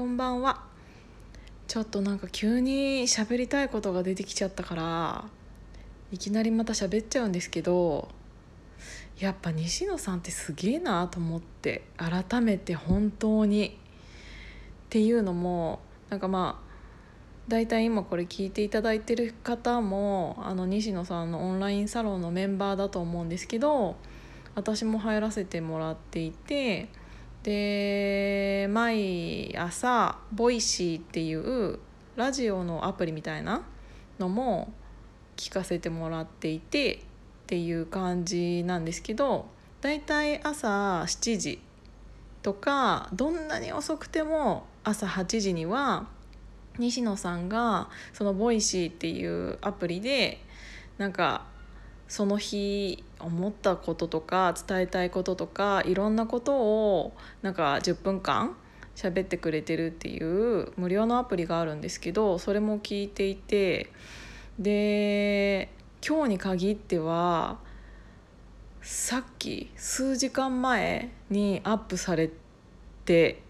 [0.00, 0.62] こんばんは。
[1.68, 5.24] ちょっとなんか急に喋りたいことが出てきちゃったから
[6.10, 8.08] いきなりまた喋っちゃうんですけど
[9.18, 13.76] やっぱ西野さんってすげえなと思って改めて本当に。
[13.76, 16.70] っていうのもなんかまあ
[17.48, 23.96] 大体今これ聞いていただいてる方もあの西野さんのオンラインサロンのメンバーだと思うんですけど
[24.54, 26.88] 私も入らせてもらっていて
[27.42, 31.78] で毎朝 Voicy っていう
[32.16, 33.62] ラジオのアプリみたいな
[34.18, 34.72] のも
[35.36, 36.98] 聞かせてもらっていてっ
[37.46, 39.46] ていう感じなんですけど
[39.80, 41.60] だいたい朝7時
[42.42, 46.06] とかどんなに遅くても朝8時には
[46.78, 50.42] 西野さんがその Voicy っていうアプリで
[50.98, 51.44] なんか
[52.10, 58.56] その日思ったこととか伝えたいこととかいろんなことをなんか10分間
[58.96, 63.92] 喋ってくれてるっていう無料のアプリがあるんですけどそれも聞いていて
[64.58, 65.70] で
[66.04, 67.58] 今日に限っては
[68.82, 72.28] さっき数時間前にアップされ
[73.04, 73.40] て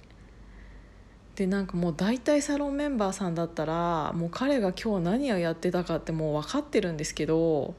[1.34, 7.74] でなんかもう大体サロンメンバーさんだったらもう彼が今日何をやってたかってもう分かってるんですけど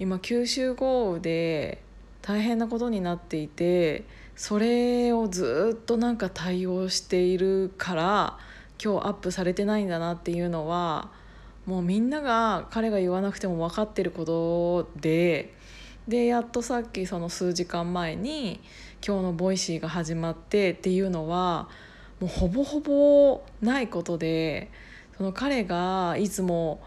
[0.00, 1.82] 今九州豪雨で
[2.22, 4.04] 大変なことになっていて
[4.36, 8.38] それをずっとなんか対応しているから
[8.82, 11.10] 今日アップされてないんだなっていうのは
[11.66, 15.54] もうみんなが彼が言わなくても分かってることで
[16.06, 18.60] でやっとさっきその数時間前に
[19.06, 21.68] 今日の Voicy が始まってっていうのは
[22.20, 24.70] もうほぼほぼないことで
[25.16, 26.80] その彼がいつも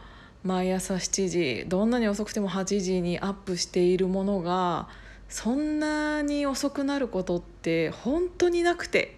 [0.44, 4.88] 毎朝7時どんなに遅くても8時にアップしているものが
[5.30, 9.17] そんなに遅くなることって本当になくて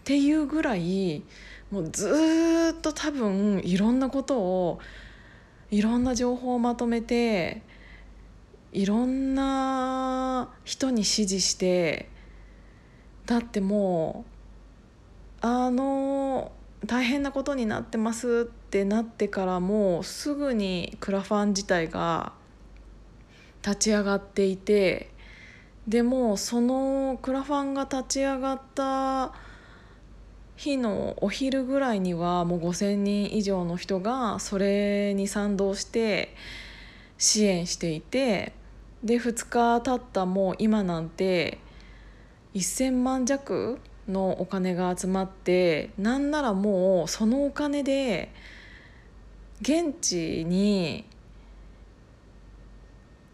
[0.00, 1.22] っていうぐらい
[1.70, 4.78] もうずっと多分いろんなことを
[5.70, 7.62] いろんな情報をまとめて
[8.72, 12.08] いろんな人に指示して
[13.26, 14.24] だっても
[15.42, 16.52] うあの
[16.84, 22.32] 大変なことになってますってなってからもうすぐにクラファン自体が
[23.64, 25.10] 立ち上がっていて
[25.88, 29.32] でもそのクラファンが立ち上がった
[30.56, 36.34] 日のお昼ぐらいにはもう5,000人以上の人がそれに賛同して
[37.18, 38.52] 支援していて
[39.04, 41.58] で2日経ったもう今なんて
[42.54, 43.78] 1,000万弱
[44.08, 48.32] のお金が集まってなんならもうそのお金で
[49.60, 51.04] 現地に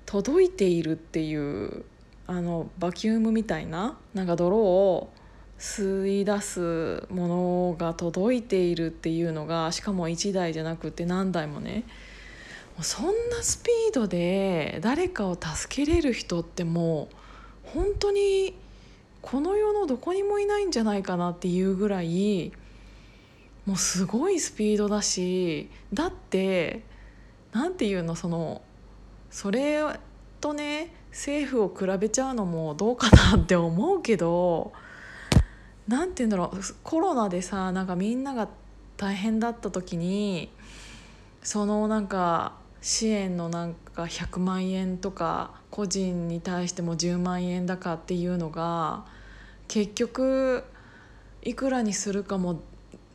[0.06, 1.84] 届いているっていう
[2.26, 5.12] あのバキュームみたいななんか泥を
[5.58, 11.84] 吸い出すものが届いているっていうのがしかも1台じゃなくて何台もね
[12.80, 17.08] そんなスピードで誰かを助けれる人っても
[17.64, 18.54] う本当に
[19.22, 22.52] この世のどこにもいないんじゃないかなっていうぐらい
[23.64, 26.82] もうすごいスピードだしだって
[27.52, 28.62] 何て言うのその
[29.30, 29.80] それ
[30.40, 34.72] とね政府を比べちゃうのもどうかなって思うけど
[35.86, 38.48] 何て言うんだろうコロナでさなんかみんなが
[38.96, 40.50] 大変だった時に
[41.42, 49.04] そのなんか支援のなんか100万円とか個人に対しても10万円だかっていうのが
[49.68, 50.64] 結局
[51.42, 52.60] いくらにするかも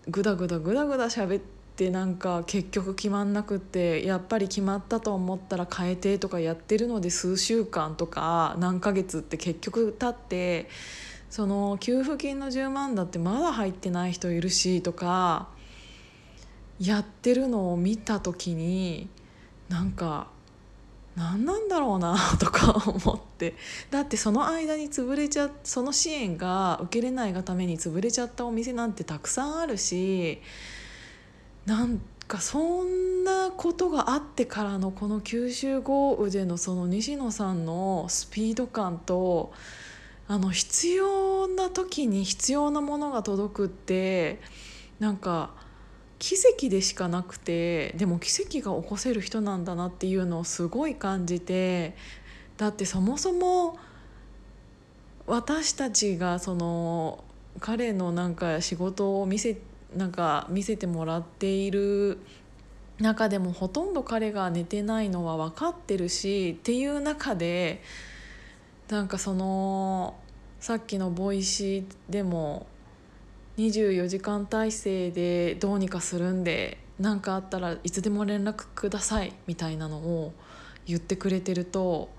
[0.08, 1.44] グダグダグダグダ喋っ
[1.76, 10.70] てなんか結局決まんなくってやっぱり決まったと思ったら変えてとかやってるので数週間とか何ヶ月って結局経って
[11.30, 15.50] その給付金の10万だってまだ入ってない人いるしとか
[16.80, 19.10] やってるのを見た時に
[19.70, 20.28] なんか
[21.16, 23.56] 何なんだろうなとか思って。
[23.92, 30.42] だってその間に潰れちゃその支援が受けれないがために潰れちゃったお店なんてたくさんあるし
[31.66, 39.54] なんかそんなことがあってからのこの九州豪雨でのその西野さんのスピード感と
[40.28, 44.42] あの必要な時に必要なものが届くって
[45.00, 45.52] なんか
[46.20, 51.96] 奇跡でしかなくてでも奇跡が起こせる人なんだなっていうのをすごい感じて
[52.58, 53.78] だってそもそも
[55.28, 57.24] 私たちがその
[57.60, 59.58] 彼のなんか仕事を見せ
[59.96, 62.20] なんか見せてもらっている
[63.00, 67.82] 中でもほとんど彼が寝てないのは分かってるしっていう中で
[68.90, 70.16] なんかその
[70.60, 72.66] さっきの Voicy でも
[73.58, 80.34] 24時間体制でどうにかするんで何かあったらいつでも連絡くださいみたいなのを
[80.86, 82.10] 言ってくれてると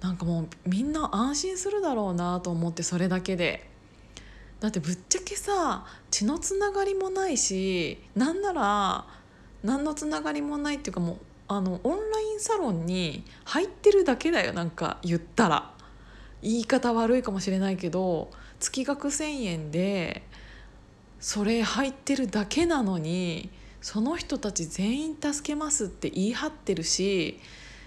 [0.00, 3.70] なんかもうみんな安心するだろうなと思ってそれだけで。
[4.60, 9.04] だってぶっちゃけさ血のつながりもないしなんなら
[9.62, 11.16] 何のつながりもないっていうかもう
[11.48, 15.74] あのオンラインサロンに入ってるだけだよなんか言ったら
[16.40, 20.22] 言い方悪いかもしれないけど月額1,000円で
[21.24, 23.48] それ入ってるだけなのに
[23.80, 27.40] その人たち全員助けますって言い張ってるし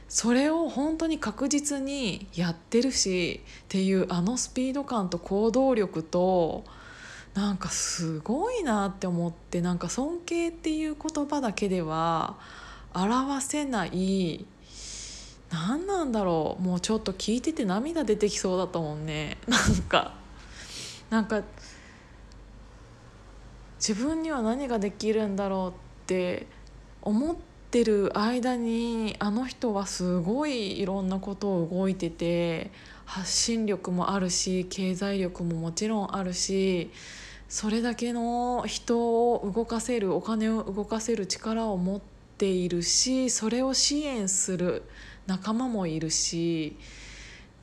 [0.10, 6.64] それを本当に確実にやってるしっていうあのスピード感と行動力と
[7.36, 12.38] なんかすごいなって思ってなんか尊敬っていう言葉だけでは
[12.96, 14.48] 表せない
[15.52, 19.38] 何なんだろうもうちょっと聞いてて涙出てきそうだったもんね。
[19.46, 20.16] なんか
[21.12, 21.44] なんか
[23.78, 25.74] 自分には何ができるんだろうっ
[26.08, 26.48] て
[27.02, 27.36] 思っ
[27.72, 32.72] てる間にあの人はすごいいろんなことを動いてて
[33.06, 36.92] 発信力もあるし経済力ももちろんあるし
[37.50, 42.02] それだけの人を動かせるお金を動かせる力を持っ
[42.38, 44.84] ているしそれを支援する
[45.28, 46.78] 仲間もいるし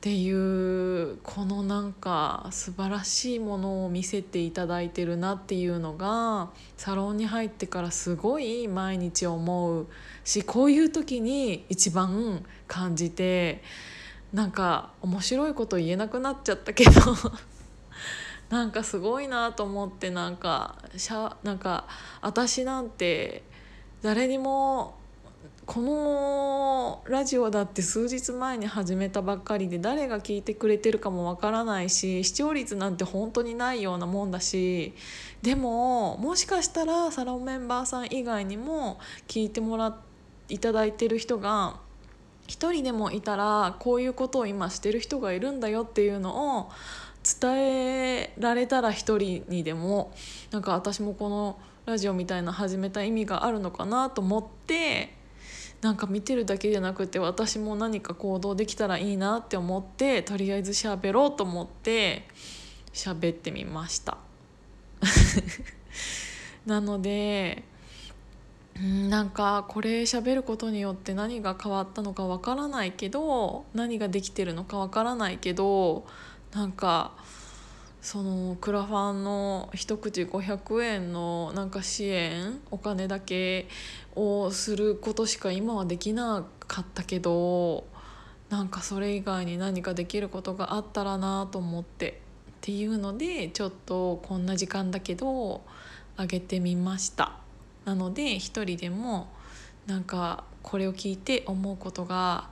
[0.05, 9.87] っていうこのなんか素晴らしいものを見せていただいてるなっていうのがサロンに入ってからすごい毎日思う
[10.23, 13.63] しこういう時に一番感じて
[14.31, 16.91] なんか面白いこと言えなくなっちゃったけど
[18.55, 21.87] なんかすごいなと思ってなんかしゃなんか
[22.21, 23.41] 私なんて
[24.03, 24.99] 誰にも
[25.65, 34.93] このラジオだって数日前に始めたばっかりで誰が聞いてくれてるかもわからないし視聴率なんて本当にないようなもんだし
[35.41, 39.99] でももしかしたらサロンメンバーさん以外にも聞いてもら
[40.49, 41.79] いただいてる人が
[42.47, 46.69] 一人でもいたらこういうことを今してる人がいるんだよっていうのを
[47.41, 50.13] 伝えられたら一人にでも
[50.51, 51.57] なんか私もこの
[51.87, 55.24] ラジオみたいな始めた意味があるのかなと思って
[55.81, 62.27] なんか見てるだけじゃなくて私も何か行動できたらいいなって思ってとりあえず喋ろうと思って
[62.93, 64.17] 喋ってみました。
[66.65, 67.63] なので
[68.81, 76.05] なんかこれ喋ることによって何が変わったのかわからないけど何ができてるのかわからないけど
[76.53, 77.11] なんか
[78.05, 83.67] そのクラファンの一口500円のなんか支援お金だけ
[84.15, 87.87] をすることしか今はできなかったけど
[88.51, 92.21] なんかそれ以外に何かできることがあったらなと思って
[92.51, 95.63] っていうのでちょっとこんな時間だけど
[96.15, 97.31] あげてみました。
[97.85, 99.29] なので一人でも
[99.87, 102.51] なんかこれを聞いて思うことが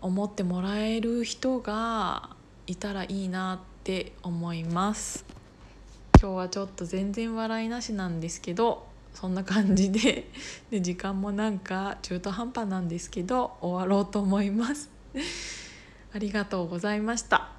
[0.00, 2.30] 思ってもらえる人が
[2.66, 5.24] いたらいいなってって思います。
[6.20, 8.84] 今日はちょっと全然笑いなしなんですけど
[9.14, 10.28] そんな感じで
[10.72, 14.90] で時間もなんか中途半端なんですけど終わろうと思います。
[16.12, 17.55] ありがとうございました。